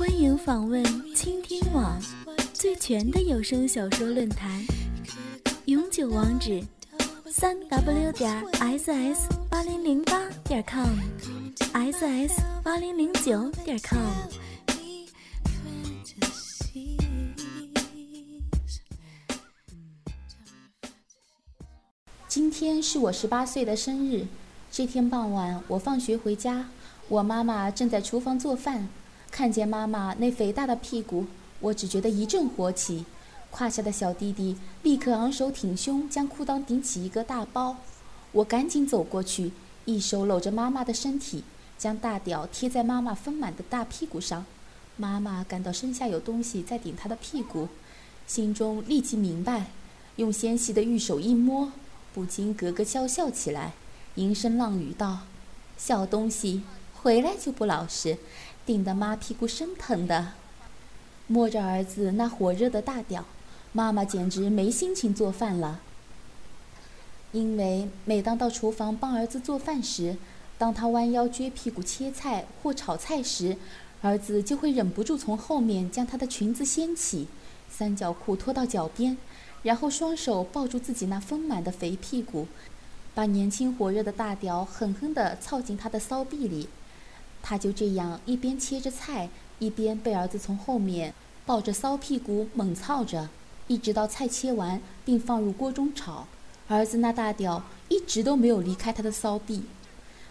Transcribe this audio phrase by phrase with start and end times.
[0.00, 0.82] 欢迎访问
[1.14, 2.00] 倾听网
[2.54, 4.64] 最全的有声小说论坛，
[5.66, 6.64] 永久网址：
[7.26, 14.00] 三 w 点 ss 八零零八点 com，ss 八零零九点 com。
[22.26, 24.24] 今天是我十八岁的生日。
[24.72, 26.70] 这天傍晚，我放学回家，
[27.08, 28.88] 我妈妈正在厨房做饭。
[29.30, 31.26] 看见妈妈那肥大的屁股，
[31.60, 33.04] 我只觉得一阵火起。
[33.50, 37.76] 胯下的小弟弟立刻昂首挺胸，将裤裆顶起一个大包。
[38.32, 39.52] 我赶紧走过去，
[39.84, 41.42] 一手搂着妈妈的身体，
[41.76, 44.44] 将大屌贴在妈妈丰满的大屁股上。
[44.96, 47.68] 妈妈感到身下有东西在顶她的屁股，
[48.26, 49.66] 心中立即明白，
[50.16, 51.72] 用纤细的玉手一摸，
[52.14, 53.72] 不禁咯咯娇笑起来。
[54.14, 55.20] 吟声浪语道
[55.76, 56.62] ：“小东西，
[57.02, 58.18] 回来就不老实，
[58.64, 60.32] 顶得妈屁股生疼的。”
[61.26, 63.24] 摸着儿子那火热的大屌，
[63.72, 65.80] 妈妈简直没心情做饭了。
[67.32, 70.16] 因为每当到厨房帮儿子做饭时，
[70.58, 73.56] 当他弯腰撅屁股切菜或炒菜时，
[74.02, 77.28] 儿子就会忍不住从后面将她的裙子掀起，
[77.70, 79.16] 三角裤拖到脚边，
[79.62, 82.48] 然后双手抱住自己那丰满的肥屁股。
[83.14, 86.68] 把年轻火热的大屌狠狠地操进他的骚臂里，
[87.42, 93.28] 他就这样一边切着菜，一边被儿子从后面抱着骚屁股猛操着，
[93.66, 96.26] 一直到菜切完并放入锅中炒。
[96.68, 99.64] 儿子那大屌一直都没有离开他的骚臂，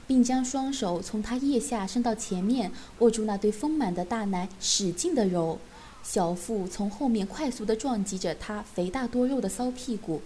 [0.08, 5.60] 并将双手从他腋下伸到前面，握住那对丰满的大奶，使劲地揉，
[6.02, 10.22] 小腹从后面快速地撞击着他肥大多肉的骚屁股。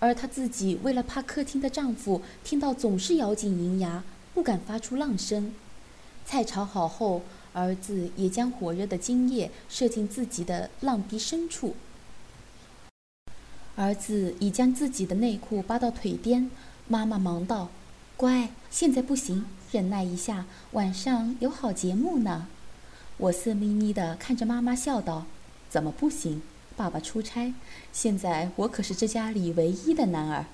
[0.00, 4.02] 而她自己为了怕客厅的丈夫听到，总是咬紧银牙，
[4.34, 5.52] 不敢发出浪声。
[6.24, 11.74] 菜炒好后，儿子也将火热的精液射进自己的浪逼深处。
[13.76, 16.50] 儿子已将自己的内裤扒到腿边，
[16.86, 17.70] 妈妈忙道
[18.16, 22.48] ：“乖，现在不行，忍耐一下，晚上有好节目呢。”
[23.16, 25.26] 我色眯眯地看着妈妈笑道
[25.70, 26.42] ：“怎么不行？”
[26.76, 27.54] 爸爸出差，
[27.92, 30.44] 现在我可是这家里唯一的男儿。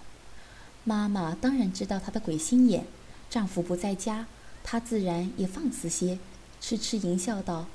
[0.85, 2.87] 妈妈当然知道他的鬼心眼，
[3.35, 4.27] 丈夫不在家，
[4.63, 6.21] 她自然也放肆些，
[6.61, 7.67] 痴痴淫笑道：“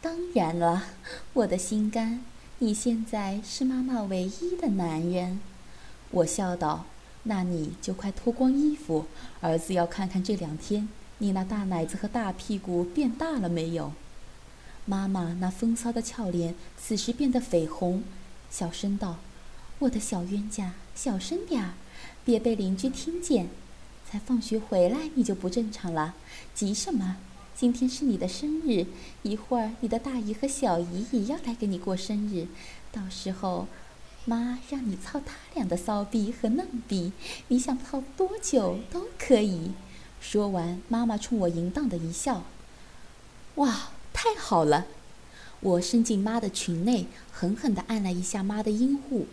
[0.00, 0.84] 当然了，
[1.32, 2.20] 我的心肝，
[2.60, 5.40] 你现在是妈妈唯一的男人。”
[6.12, 6.84] 我笑道
[7.24, 9.06] ：“那你就快脱光衣服，
[9.40, 10.88] 儿子要看看这两天
[11.18, 13.92] 你那大奶子和大屁股变大了没有。”
[14.86, 18.04] 妈妈那风骚的俏脸此时变得绯红，
[18.48, 19.18] 小声道
[19.80, 21.74] ：“我的小冤家，小声点儿，
[22.24, 23.48] 别被邻居听见。
[24.10, 26.14] 才放学回来你就不正常了，
[26.52, 27.16] 急什么？
[27.54, 28.86] 今天是你的生日，
[29.22, 32.48] 一会儿你的大姨和小姨也要来给你过生日，
[32.90, 33.68] 到时候，
[34.24, 37.12] 妈让你操他俩的骚逼和嫩逼，
[37.48, 39.70] 你想操多久都可以。”
[40.20, 42.42] 说完，妈妈冲我淫荡的一笑
[43.56, 44.86] ：“哇！”太好了！
[45.60, 49.26] 我伸进妈的裙内，狠狠地按了一下妈的阴户。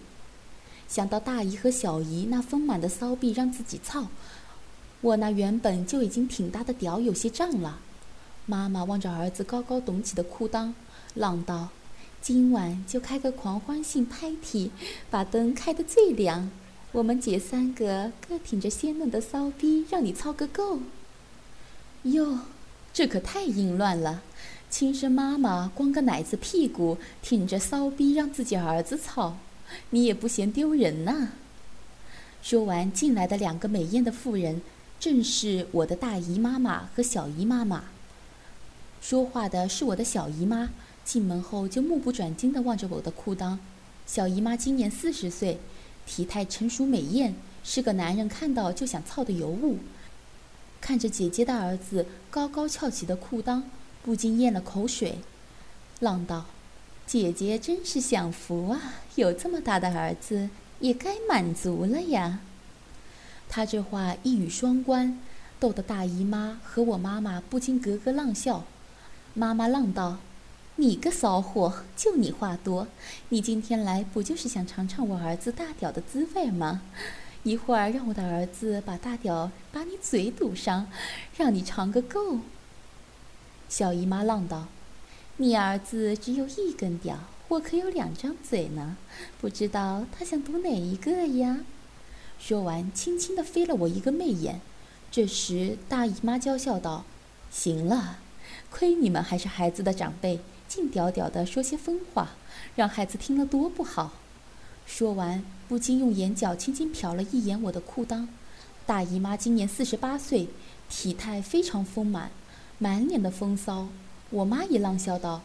[0.88, 4.08] 想到大姨和小姨那丰满的骚臂让自己操，
[5.02, 7.80] 我那原本就已经挺大的屌有些胀了。
[8.46, 10.74] 妈妈望着儿子高高隆起的裤裆，
[11.14, 11.70] 浪道
[12.22, 14.72] ：“今晚就开个狂欢性派对，
[15.10, 16.50] 把灯开得最亮，
[16.94, 20.80] 我们姐三个各挺着鲜嫩的骚逼，让你操个够。”
[22.04, 22.40] 哟，
[22.94, 24.24] 这可太淫乱了！
[24.70, 29.38] 亲生妈妈光个奶子屁股，挺着骚逼让自己儿子操，
[29.92, 31.30] 你也不嫌丢人呐？
[32.42, 34.62] 说完，进来的两个美艳的妇人，
[35.00, 37.86] 正是我的大姨妈妈和小姨妈妈。
[39.02, 40.70] 说话的是我的小姨妈，
[41.06, 43.58] 进门后就目不转睛地望着我的裤裆。
[44.06, 45.60] 小姨妈今年四十岁，
[46.06, 49.78] 体态成熟美艳，是个男人看到就想操的尤物。
[50.80, 53.64] 看着姐姐的儿子高高翘起的裤裆。
[54.04, 55.20] 不禁咽了口水，
[56.00, 56.46] 浪道
[57.06, 58.80] ：“姐姐真是享福啊，
[59.16, 62.40] 有这么大的儿子，也该满足了呀。”
[63.50, 65.20] 他这话一语双关，
[65.60, 68.66] 逗得大姨妈和我妈妈不禁咯咯浪笑。
[69.34, 70.18] 妈妈浪道
[70.78, 72.88] ：“你个骚货，就你话多！
[73.30, 76.82] 你今天来不就是想尝尝我儿子大屌的滋味吗？
[77.44, 80.88] 一会儿让我的儿子把大屌把你嘴堵上，
[81.38, 82.40] 让你尝个够。”
[83.70, 84.68] 小姨妈浪道
[85.38, 87.18] ：“你儿子只有一根屌，
[87.48, 88.98] 我可有两张嘴呢，
[89.40, 91.60] 不知道他想堵哪一个呀？”
[92.40, 94.62] 说完，轻轻地飞了我一个媚眼。
[95.10, 97.04] 这时，大姨妈娇笑道
[97.52, 98.20] ：“行了，
[98.70, 102.32] 亏你们还是孩子的长辈，净屌屌的说些疯话，
[102.76, 104.14] 让孩子听了多不好。
[104.86, 108.28] 说完，不禁用眼角轻轻瞟了一眼我的裤裆。
[108.86, 110.48] 大姨妈今年四十八岁，
[110.90, 112.32] 体态非常丰满，
[112.78, 113.90] 满脸的风骚。
[114.30, 115.42] 我妈也浪笑道：“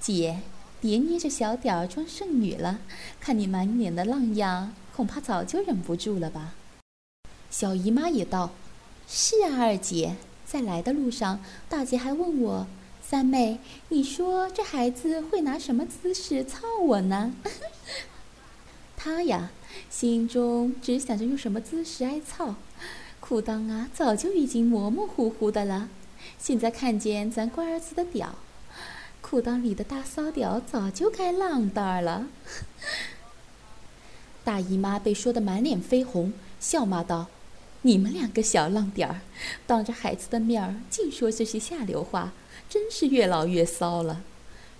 [0.00, 0.40] 姐，
[0.80, 2.80] 别捏着小屌儿装剩女了，
[3.20, 6.54] 看你满脸的浪样，恐怕早就忍不住了吧。”
[7.50, 8.52] 小姨妈也道
[9.06, 10.16] ：“是啊，二姐，
[10.46, 12.66] 在来的路上，大姐还问我，
[13.02, 13.60] 三妹，
[13.90, 17.34] 你说这孩子会拿什么姿势操我呢？”
[18.96, 19.50] 她呀，
[19.90, 22.54] 心中只想着用什么姿势挨操，
[23.20, 25.90] 裤裆啊，早就已经模模糊糊的了。
[26.38, 28.34] 现在看见咱乖儿子的屌，
[29.20, 32.26] 裤裆里的大骚屌早就该浪蛋了。
[34.46, 37.26] 大姨妈被说得满脸绯红，笑骂道
[37.82, 39.22] ：“你们两个小浪点儿，
[39.66, 42.32] 当着孩子的面儿净说这些下流话，
[42.70, 44.22] 真是越老越骚了。”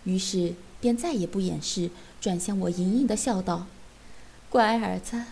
[0.04, 1.90] 于是便再也不掩饰，
[2.20, 3.66] 转向我盈盈的笑道。
[4.48, 5.24] 乖儿子，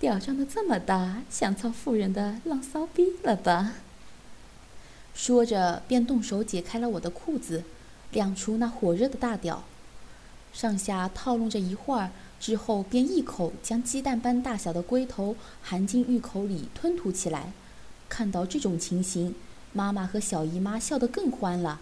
[0.00, 3.74] 屌长得这么大，想操妇人的浪骚逼了吧？
[5.14, 7.64] 说着，便动手解开了我的裤子，
[8.10, 9.64] 亮出那火热的大屌，
[10.54, 17.52] 上下套弄着一会儿之后，便一口将鸡蛋般大小的龟头含进玉口里吞吐起来。
[18.08, 19.34] 看到这种情形，
[19.72, 21.80] 妈妈和小姨妈笑得更欢了。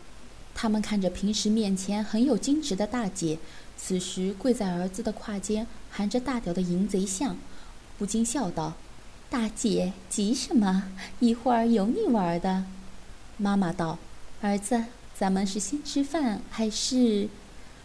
[0.54, 3.38] 他们看着平时面前很有矜持的大姐。
[3.76, 7.36] 此时跪在儿子的胯间，含着大屌的淫贼相，
[7.98, 8.74] 不禁笑道
[9.28, 10.90] ：“大姐急什么？
[11.18, 12.64] 一会儿有你玩的。”
[13.36, 13.98] 妈妈道
[14.40, 17.28] ：“儿子，咱们是先吃饭还是？”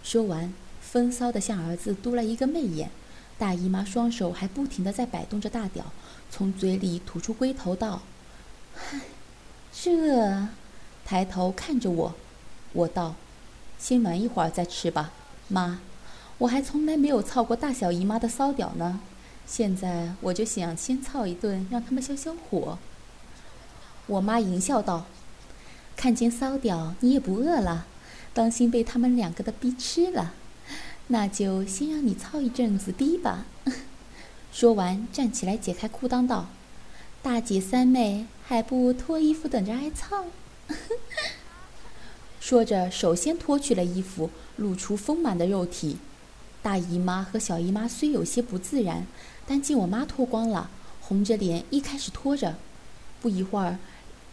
[0.03, 0.53] 说完，
[0.91, 2.89] 风骚的向儿子嘟了一个媚眼。
[3.37, 5.85] 大姨妈双手还不停地在摆动着大屌，
[6.31, 8.01] 从嘴里吐出龟头道
[8.75, 9.01] ：“嗨，
[9.71, 10.47] 这……”
[11.05, 12.15] 抬头看着我，
[12.73, 13.15] 我道
[13.79, 15.11] ：“先玩一会儿再吃吧。”
[15.47, 15.79] 妈，
[16.39, 18.99] 我还从来没有操过大小姨妈的骚屌呢，
[19.47, 22.77] 现在我就想先操一顿，让他们消消火。
[24.07, 25.05] 我妈淫笑道
[25.95, 27.85] ：“看见骚屌你也不饿了，
[28.33, 30.33] 当心被他们两个的逼吃了，
[31.09, 33.45] 那就先让你操一阵子逼吧。
[34.53, 36.47] ”说完站起来解开裤裆道
[37.21, 40.25] ：“大姐三妹还不脱衣服等着挨操？”
[42.39, 45.97] 说着，首先脱去了衣服，露出丰满的肉体。
[46.61, 49.05] 大姨妈和小姨妈虽有些不自然，
[49.47, 50.69] 但见我妈脱光了，
[50.99, 52.57] 红着脸一开始脱着。
[53.21, 53.77] 不一会儿，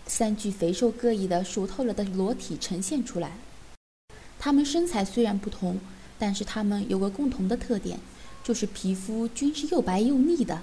[0.07, 3.39] 三具肥瘦各异的熟透了的裸体呈现出来。
[4.39, 5.79] 她们身材虽然不同，
[6.19, 7.99] 但是她们有个共同的特点，
[8.43, 10.63] 就是皮肤均是又白又腻的。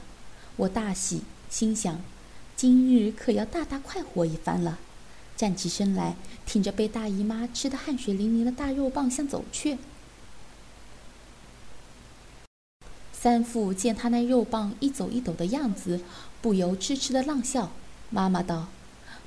[0.56, 2.02] 我大喜，心想，
[2.56, 4.80] 今日可要大大快活一番了。
[5.36, 6.16] 站起身来，
[6.46, 9.78] 挺着被大姨妈吃得汗水淋漓的大肉棒向走去。
[13.12, 16.02] 三副见他那肉棒一走一抖的样子，
[16.42, 17.72] 不由痴痴的浪笑。
[18.10, 18.68] 妈妈道：“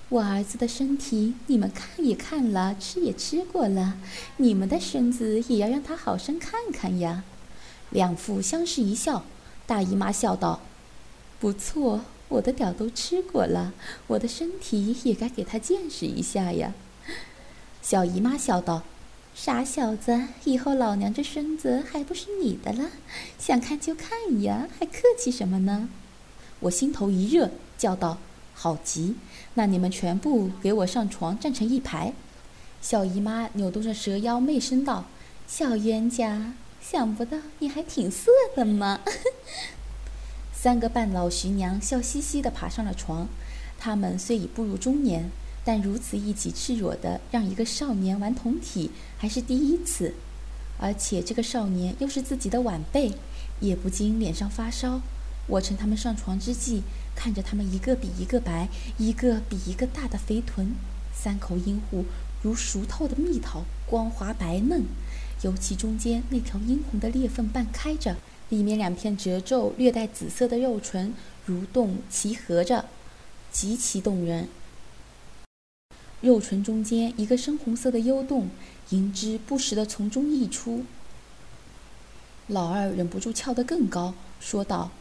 [0.08, 3.98] 我儿子的身体，你们看也看了，吃也吃过了，
[4.36, 7.24] 你们的身子也要让他好生看看呀。”
[7.90, 9.24] 两父相视一笑，
[9.66, 10.60] 大姨妈笑道
[11.40, 13.72] ：“不错。”我的屌都吃过了，
[14.08, 16.74] 我的身体也该给他见识一下呀。
[17.80, 18.82] 小姨妈笑道
[19.32, 22.90] ：“傻小子，以后老娘这身子还不是你的了？
[23.38, 25.88] 想看就看呀，还客气什么呢？”
[26.58, 28.18] 我心头一热，叫道
[28.54, 29.14] ：“好极！
[29.56, 32.14] 那你们全部给我上床，站成一排。”
[32.80, 35.06] 小姨妈扭动着蛇腰，媚声道
[35.48, 39.00] ：“小冤家，想不到你还挺色的嘛！”
[40.54, 43.26] 三个半老徐娘笑嘻嘻地爬上了床，
[43.78, 45.30] 他们虽已步入中年，
[45.64, 50.14] 但如此一起赤裸的让一个少年玩同体还是第一次，
[50.78, 53.12] 而且这个少年又是自己的晚辈，
[53.60, 55.00] 也不禁脸上发烧。
[55.48, 56.82] 我趁他们上床之际，
[57.16, 58.68] 看着他们一个比一个白，
[58.98, 60.74] 一个比一个大的肥臀，
[61.12, 62.04] 三口阴户
[62.42, 64.84] 如熟透的蜜桃，光滑白嫩，
[65.42, 68.16] 尤其中间那条殷红的裂缝半开着。
[68.48, 71.12] 里面两片褶皱、略带紫色的肉唇
[71.48, 72.84] 蠕动齐合着，
[73.50, 74.46] 极其动人。
[76.20, 78.48] 肉唇中间一个深红色的幽洞，
[78.90, 80.84] 银汁不时地从中溢出。
[82.46, 84.92] 老二忍不住翘得更高，说道：“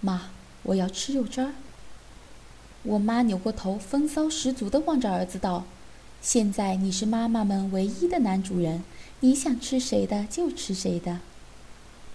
[0.00, 0.30] 妈，
[0.68, 1.52] 我要吃肉汁儿。”
[2.84, 5.64] 我妈扭过头，风骚十足地望着儿子道
[6.22, 8.82] ：“现在你是妈妈们唯一的男主人，
[9.20, 11.20] 你想吃谁的就吃谁的。”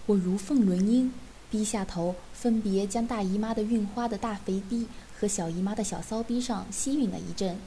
[0.06, 1.12] 我如凤轮音，
[1.50, 4.86] 低下头，分别将大姨妈的晕花的大肥逼
[5.18, 7.58] 和小姨妈的小骚逼上吸吮了一阵，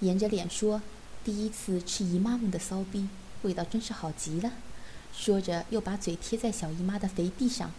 [0.00, 0.82] 掩着脸说
[1.24, 3.08] ：“第一次吃姨妈们的骚逼，
[3.42, 4.52] 味道真是好极了。
[5.12, 7.70] 说着，又把嘴贴在小姨妈的肥臂上。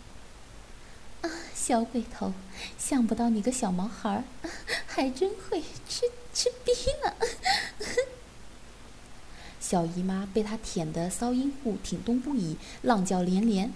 [1.26, 2.34] 啊，小鬼头，
[2.78, 4.24] 想不到你个小毛孩儿，
[4.86, 6.02] 还真会吃
[6.34, 6.72] 吃逼
[7.04, 7.14] 呢！
[9.60, 13.72] 小姨妈被他舔得骚阴户挺动不已，浪叫连连，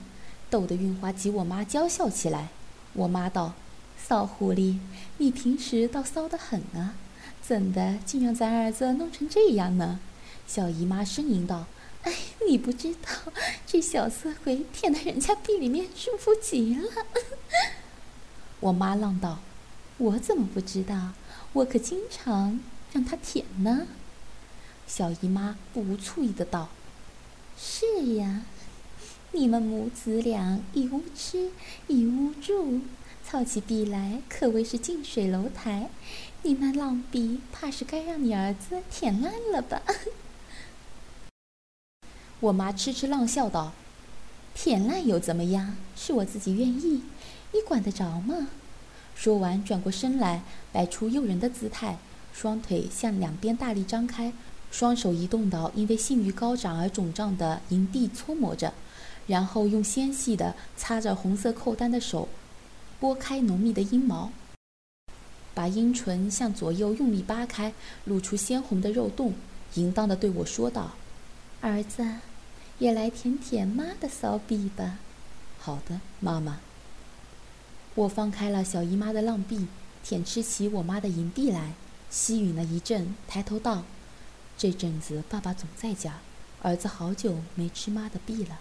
[0.50, 2.50] 逗得运花及我妈娇笑起来。
[2.94, 3.54] 我妈道
[3.98, 4.78] ：“骚狐狸，
[5.18, 6.94] 你平时倒骚得很啊，
[7.42, 10.00] 怎的竟让咱儿子弄成这样呢？”
[10.46, 11.66] 小姨妈呻吟道。
[12.04, 12.14] 哎，
[12.48, 13.34] 你不知道，
[13.66, 16.90] 这小色鬼舔的人家臂里面舒服极了。
[18.62, 19.40] 我妈浪道
[19.98, 21.14] ：“我怎么不知道？
[21.54, 22.60] 我可经常
[22.94, 23.88] 让他舔呢。”
[24.88, 26.70] 小姨妈不无醋意的道
[27.60, 28.44] ：“是呀，
[29.34, 31.52] 你们母子俩一屋吃
[31.88, 32.82] 一屋住，
[33.24, 35.90] 操起臂来可谓是近水楼台。
[36.44, 39.82] 你那浪臂，怕是该让你儿子舔烂了吧？”
[42.42, 43.74] 我妈痴痴浪笑道
[44.56, 45.76] ：“舔烂又怎么样？
[45.98, 47.04] 是我自己愿意，
[47.52, 48.48] 你管得着吗？”
[49.14, 51.98] 说完，转过身来，摆出诱人的姿态，
[52.34, 54.32] 双腿向两边大力张开，
[54.72, 58.74] 双手移动到因为性欲高涨而肿胀的银币搓磨着，
[59.28, 62.30] 然后用纤细的擦着红色扣单的手
[63.02, 64.32] 拨开浓密的阴毛，
[65.54, 67.74] 把阴唇向左右用力扒开，
[68.06, 69.34] 露出鲜红的肉洞，
[69.74, 70.94] 淫荡地对我说道
[71.60, 72.06] ：“儿子。”
[72.80, 74.98] 也来舔舔妈的骚逼吧。
[75.60, 76.60] 好的，妈妈。
[77.96, 79.68] 我放开了小姨妈的浪臂，
[80.04, 81.74] 舔吃起我妈的银币来，
[82.10, 83.84] 吸吮了一阵，抬头道
[84.58, 86.20] ：“这阵子爸爸总在家，
[86.62, 88.60] 儿子好久没吃妈的臂了，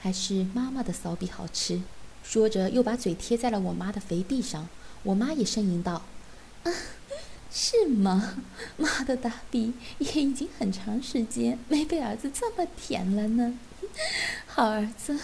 [0.00, 1.82] 还是妈妈的骚逼好吃。”
[2.24, 4.68] 说着，又把嘴贴在了我妈的肥臂上。
[5.02, 6.02] 我妈也呻吟道
[6.64, 6.72] ：“啊。”
[7.50, 8.36] 是吗？
[8.76, 13.58] 妈的大逼也已经很长时间没被儿子这么舔了呢。
[14.46, 15.18] 好儿子，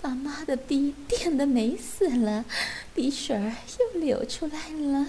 [0.00, 2.44] 把妈的逼舔得美死了，
[2.94, 5.06] 鼻水儿又流出来了。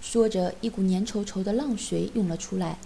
[0.00, 2.78] 说着，一股粘稠稠的浪水涌了出来。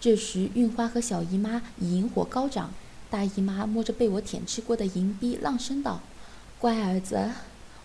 [0.00, 2.72] 这时，运花和小姨妈已引火高涨。
[3.10, 6.02] 大姨妈摸着被我舔吃过的银逼，浪声道
[6.60, 7.30] ：“乖儿子。”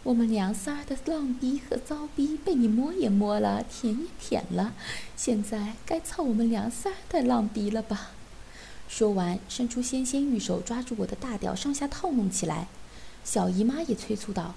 [0.04, 4.74] 我们娘仨儿的浪逼和骚逼被你摸也摸了，舔也舔了，
[5.16, 8.12] 现在该操我们娘仨儿的浪逼了吧？
[8.90, 12.68] 说完，伸出纤纤玉手抓住我的大屌，上下套弄起来。
[13.24, 14.56] 小姨妈也催促道：“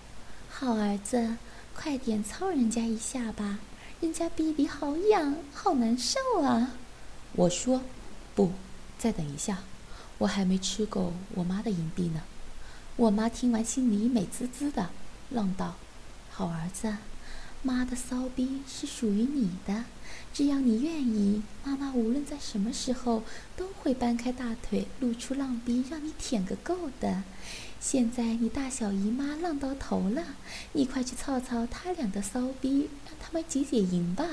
[0.51, 1.37] 好儿子，
[1.77, 3.61] 快点操人家一下吧，
[4.01, 6.73] 人家逼逼好痒，好难受啊！”
[7.37, 7.83] 我说
[8.35, 8.51] ：“不，
[8.99, 9.63] 再等一下，
[10.19, 12.23] 我还没吃够我妈的银币呢。”
[12.97, 14.91] 我妈听完，心里美滋滋的。
[15.31, 15.77] 浪道
[16.31, 16.97] ：“好儿子，
[17.63, 19.85] 妈的骚逼是属于你的，
[20.33, 23.25] 只要你愿意，妈妈无论在什么时候
[23.57, 27.25] 都会搬开大腿，露出浪逼，让你舔个够的。
[27.81, 30.23] 现在你大小姨妈浪到头了，
[30.73, 34.25] 你快去操操他俩的骚逼，让他们解解淫吧。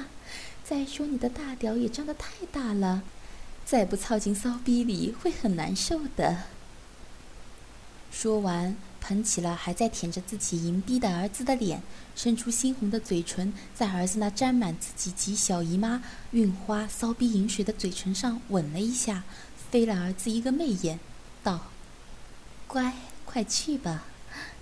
[0.64, 3.02] 再说你的大屌也张得太大了，
[3.66, 6.44] 再不操进骚逼里会很难受的。”
[8.12, 8.76] 说完。
[9.06, 11.84] 捧起了还在舔着自己银币的儿子的脸，
[12.16, 19.26] 伸出猩红的嘴唇，在儿子那沾满自己及小姨妈运花骚逼饮水的嘴唇上吻了一下，
[19.70, 21.02] 飞了儿子一个媚眼，
[21.44, 21.68] 道
[22.66, 22.94] ：“乖，
[23.26, 24.06] 快去吧。”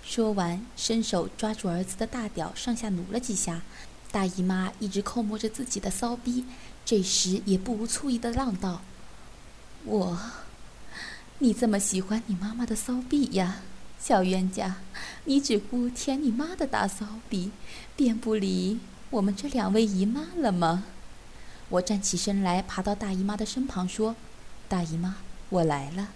[0.02, 3.62] 说完，伸手抓住儿子的大屌，上下努了几下。
[4.10, 6.44] 大姨妈一直抠摸着自己的骚逼，
[6.84, 8.82] 这时也不无醋意的浪道
[9.86, 10.18] ：“我，
[11.38, 13.62] 你这么喜欢你妈妈的骚逼呀？”
[14.02, 14.78] 小冤家，
[15.26, 17.52] 你只顾舔你妈的大骚逼，
[17.94, 18.80] 便不理
[19.10, 20.82] 我们这两位姨妈了吗？
[21.68, 24.16] 我站起身来，爬到大姨妈的身旁，说
[24.68, 25.18] ：“大姨妈，
[25.50, 26.08] 我来了，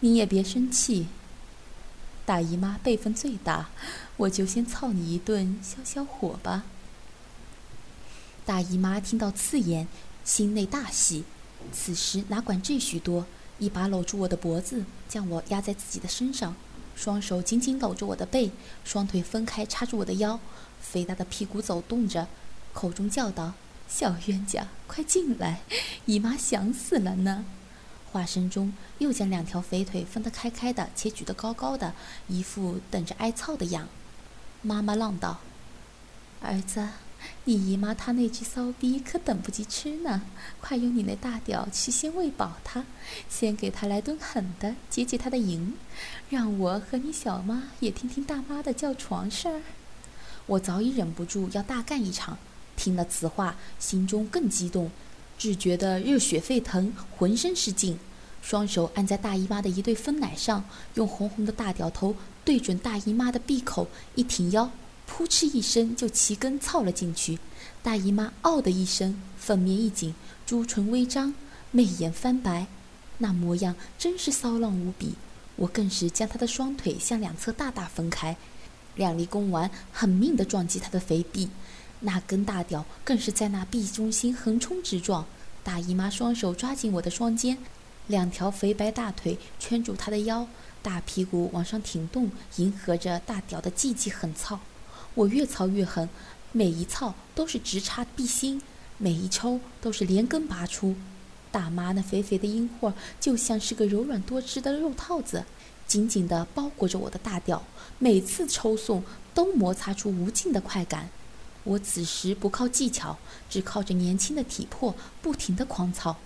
[0.00, 1.06] 你也别生气。
[2.26, 3.70] 大姨妈辈分最大，
[4.18, 6.64] 我就先操你一顿消消火吧。”
[8.44, 9.88] 大姨妈听到刺眼，
[10.26, 11.24] 心内大喜，
[11.72, 13.24] 此时哪管这许多，
[13.58, 16.54] 一把搂住我的脖子，将我压在自己的身上。
[17.00, 18.50] 双手紧紧搂着我的背，
[18.84, 20.38] 双腿分开插住我的腰，
[20.82, 22.28] 肥大的屁股走动着，
[22.74, 23.54] 口中叫道
[23.88, 25.62] ：“小冤家，快进来，
[26.04, 27.46] 姨妈想死了呢。”
[28.12, 31.94] 话声中又将两条肥腿分得开开的，且举得高高的，
[32.28, 33.88] 一副等着挨操的样。
[34.60, 35.40] 妈妈浪道
[36.44, 36.86] ：“儿子。”
[37.44, 40.22] 你姨妈她那只骚逼可等不及吃呢，
[40.60, 42.84] 快用你那大屌去先喂饱她，
[43.28, 45.72] 先给她来顿狠的，解解她的淫，
[46.28, 49.62] 让我和你小妈也听听大妈的叫床事儿。
[50.46, 52.36] 我早已忍不住要大干一场，
[52.76, 54.90] 听了此话，心中更激动，
[55.38, 57.98] 只觉得热血沸腾，浑身是劲。
[58.42, 64.70] 双手按在大姨妈的一对分奶上，用红红的大屌头对准大姨妈的闭口，一挺腰，
[65.12, 67.40] 扑哧一声就齐根操了进去。
[67.82, 70.14] 大姨妈“嗷”的一声，粉面一紧，
[70.46, 71.34] 朱唇微张，
[71.72, 72.68] 媚眼翻白，
[73.18, 75.16] 那模样真是骚浪无比。
[75.56, 78.36] 我更是将她的双腿向两侧大大分开，
[78.94, 81.50] 两粒睾丸狠命地撞击她的肥臂，
[81.98, 85.26] 那根大屌更是在那臂中心横冲直撞。
[85.64, 87.58] 大姨妈双手抓紧我的双肩。
[88.06, 90.46] 两条肥白大腿圈住她的腰，
[90.80, 94.60] 大屁股往上挺动，迎合着大屌的积极狠操。
[95.14, 96.08] 我越操越狠，
[96.52, 98.62] 每一操都是直插地心，
[98.96, 100.94] 每一抽都是连根拔出。
[101.50, 105.44] 大妈那肥肥的阴货就像是个柔软多汁的肉套子，
[105.86, 107.64] 紧紧地包裹着我的大屌，
[107.98, 109.02] 每次抽送
[109.34, 111.10] 都摩擦出无尽的快感。
[111.64, 113.18] 我此时不靠技巧，
[113.50, 116.16] 只靠着年轻的体魄，不停地狂操。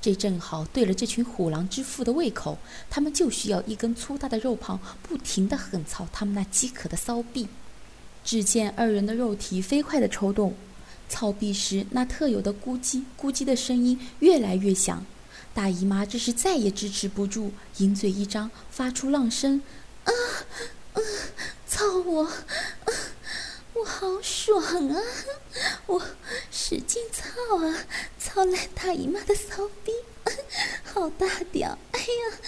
[0.00, 2.58] 这正好对了这群虎狼之父的胃口，
[2.90, 7.46] 他们就需要一根粗大的肉棒，不停地狠操他们那饥渴的骚臂。
[8.24, 10.54] 只见二人的肉体飞快地抽动，
[11.08, 15.04] 操逼时那特有的咕叽咕叽的声音越来越响。
[15.54, 19.62] 大姨妈这是再也支持不住，银嘴一张，发出浪声
[20.04, 20.12] ：“啊，
[20.94, 21.02] 啊，
[21.66, 22.92] 操我！”啊
[23.74, 25.00] 我好爽啊！
[25.86, 26.00] 我
[26.50, 27.84] 使劲操啊，
[28.18, 29.92] 操烂大姨妈的骚逼，
[30.84, 31.76] 好大屌！
[31.92, 32.38] 哎呀，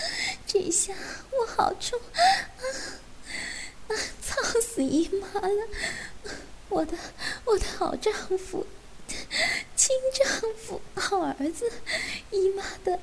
[0.46, 0.92] 这下
[1.32, 2.62] 我好重啊！
[3.88, 3.96] 啊，
[4.42, 5.68] 操死姨妈了！
[6.68, 6.96] 我的
[7.44, 8.66] 我的好丈夫，
[9.76, 11.70] 亲丈夫，好儿子，
[12.30, 12.98] 姨妈的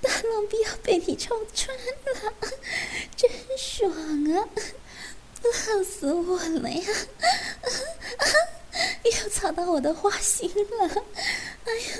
[0.00, 2.34] 大浪逼要被你抽穿了，
[3.16, 3.90] 真爽
[4.32, 4.48] 啊！
[5.42, 6.84] 操死我了呀！
[9.04, 11.04] 又操到我的花心了！
[11.64, 11.98] 哎呀，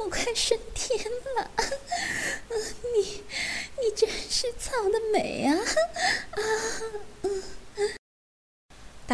[0.00, 0.98] 我快升天
[1.36, 1.50] 了！
[2.94, 3.22] 你，
[3.80, 5.58] 你真是操的美啊！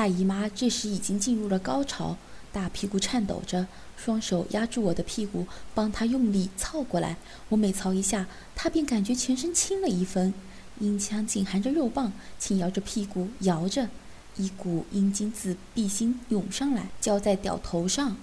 [0.01, 2.17] 大姨妈这时已经进入了高潮，
[2.55, 3.67] 大屁股颤抖着，
[3.99, 7.19] 双手压住我的屁股，帮她用力操过来。
[7.51, 10.33] 我每操一下，她便感觉全身轻了一分。
[10.79, 13.91] 阴腔紧含着肉棒，轻摇着屁股，摇着，
[14.39, 18.17] 一股阴茎自闭心涌上来，浇在屌头上。